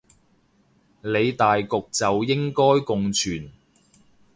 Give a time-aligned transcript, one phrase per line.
[1.03, 3.51] 理大局就應該共存